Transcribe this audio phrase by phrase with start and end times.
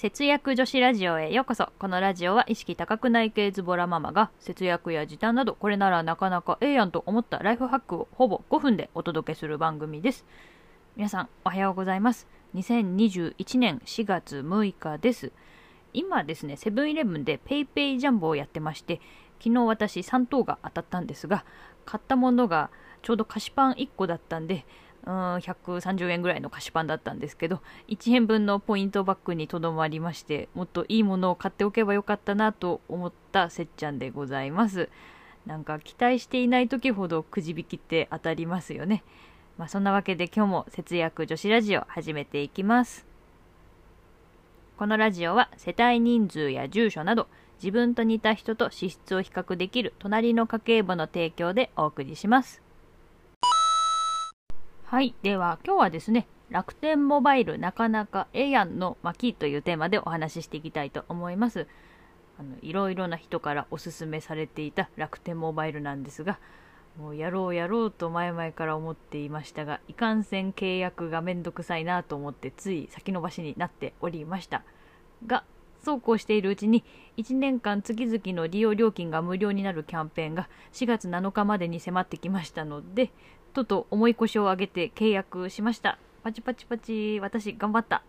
[0.00, 1.70] 節約女子ラジオへようこそ。
[1.76, 10.24] このラジオは意識高くない系ズボラママが節約や時短などこれならなかなかええやんと思ったライフハックをほぼ5分でお届けする番組です。
[10.94, 12.28] 皆さんおはようございます。
[12.54, 15.32] 2021年4月6日です。
[15.92, 19.00] 今ですねセブンイレブンで PayPay ジャンボをやってまして
[19.42, 21.44] 昨日私3等が当たったんですが
[21.84, 22.70] 買ったものが
[23.02, 24.64] ちょうど菓子パン1個だったんで
[25.08, 34.90] うん130円ぐらいの菓子パンだったんですけど1円分のポイントバッグにとどまりましてもっといいものを買っておけばよかったなと思ったせっちゃんでございます。
[35.46, 39.02] なんか期待していない時ほどくじ引きって当たりますよね。
[39.56, 43.06] まあそんなわけで今日も節約女子ラジオ始めていきます。
[44.76, 52.67] このラジオは世帯人数や住所など自分と似た人と資質を比較できる隣の家計簿の提供でお送りします。
[54.90, 55.14] はい。
[55.20, 61.66] では、今日はですね、楽天モバイルなかなかええやんの巻というテーマでお話ししていきたいと思います。
[62.40, 66.38] あのいろいろな人からおすすめされていた楽天モバイルなんですが、
[66.96, 74.62] もうやろうやろうと前々から思っていましたが、いかんせん契約がめんどくさいなと思ってつい先延ばしになっておりました。
[75.26, 75.44] が、
[75.82, 76.84] そうこうしているうちに
[77.16, 83.10] 1年間月々の利用料金が無料になるキャンペーンが4月7日までに迫ってきましたので
[83.52, 85.98] ととう重い腰を上げて契約しました。
[86.22, 88.02] パチパチパチ、私頑張った。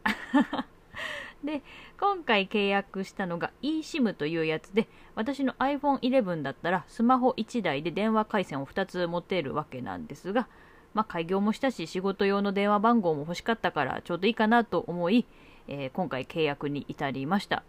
[1.43, 1.61] で、
[1.99, 10.47] 今回契約したのが eSIM というやつで、私の iPhone11 だったらスマホ1台で電話回線を2つ持てるわけなんですが、
[10.93, 15.25] まあ開業もしたし仕事用の電話番号も欲しかったからちょうどいいかなと思い、
[15.69, 17.63] えー、今回契約に至りました。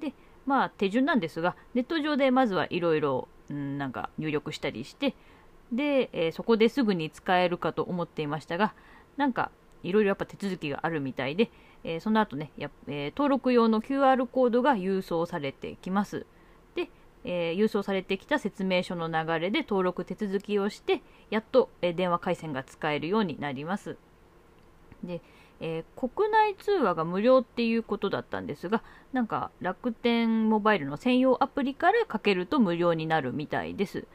[0.00, 0.12] で、
[0.44, 5.14] まあ手順なんですが、ネット上でまずはいろいろなんか入力したりして、
[5.72, 8.74] で、えー、そこですぐに使えるかと思っていましたが、
[9.16, 9.50] なんか
[9.82, 11.50] いろいろやっぱ手続きがあるみたいで、
[11.84, 16.26] えー、その後ねや、えー、登録用の QR コードが郵送されてきます。
[16.74, 16.90] で、
[17.24, 23.96] えー、郵送されてきた説明書の流れで登録手続きをして、やっと、え電話回線が使えるようになります。
[25.04, 25.20] で、
[25.60, 28.82] え国内通話が無料っていうことだったんですが、
[29.12, 34.06] なんか楽天モバイルの専用アプリからかけると無料になるみたいです。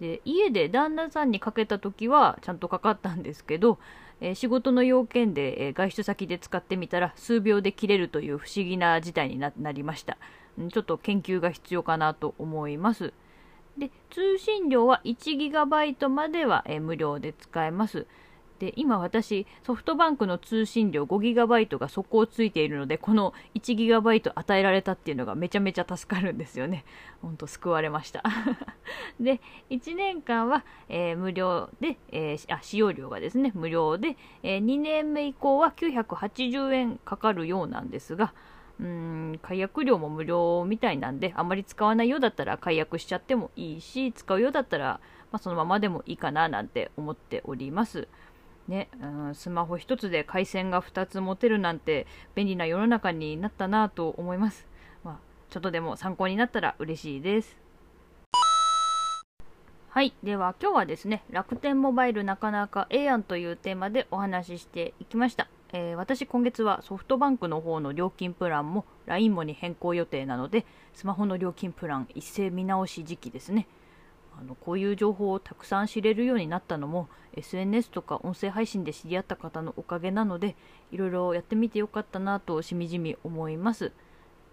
[0.00, 3.78] で家で旦那さんにかけた時はちゃんとかかったんですけど、
[4.20, 10.18] えー、仕事の要件で、えー、外出先で使ってみたら数秒で切れるという不思議な事態になりました。
[10.72, 13.12] ちょっと研究が必要かなと思います。
[13.76, 18.06] で通信量は 1GB までは、えー、無料で使えます。
[18.58, 26.84] で今私ソフトバンクの通信量 5GB が底をついているのでこの 1GB 与えられたっていうのがめちゃめちゃ助かるんですよね
[27.22, 28.22] ほんと救われました
[29.20, 38.32] で1年間は、えー、無料で、えー、あ使用料がですね無料で、えー、2年目以降は980円かかるようなんですが
[38.80, 45.00] うん解約料も無料みたいなんであまり使わないようだったら解約しちゃってもいいし使うようだったら、
[45.32, 48.08] まあ、そのままでもいいかななんて思っております。
[48.68, 54.66] ね、うん、スマホ1つで回線が2つ持てるなんて便利な世の中になったなと思います。
[55.02, 55.18] まあ、
[55.50, 57.68] ちょっとでも参考になったら嬉しいです。
[59.90, 60.14] はい。
[60.22, 65.48] では今日はですね、楽天モバイルなかなかええやんというテーマでお話ししていきました。
[65.72, 73.66] えー、私今月はソフトバンクの方の料金プランも LINE もに変更予定なので、スマホの料金プラン一斉見直し時期ですね。
[74.40, 80.54] あのこういう情報をたくさん知れるようになったのも SNS とか音声配信で知り合った方のおかげなので
[80.92, 83.92] いろいろやってみてよかったなとしみじみ思います。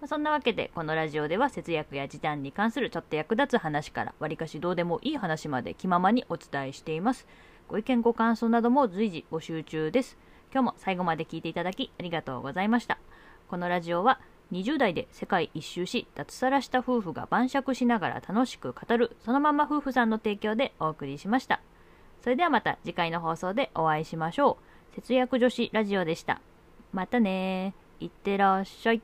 [0.01, 7.27] まそんなわけでこのラジオでは節約や時短に関するちょっと役立つ話からわりかしどうでもいい話まで気ままにお伝えしています。
[7.67, 10.17] ご意見ご感想なども随時募集中です。
[10.51, 12.97] 今日も最後まで聞いていただきありがとうございました。
[13.47, 14.19] このラジオは
[14.51, 21.61] 20代で世界一周し脱サラした夫婦が晩酌しながら楽しく語るそのまま夫婦さんの提供でお送りしました。
[22.21, 24.57] それではまた次回の放送でお会いしましょ
[24.91, 24.95] う。
[24.95, 26.41] 節約女子ラジオでした。
[26.93, 29.01] またねいってらっしゃい。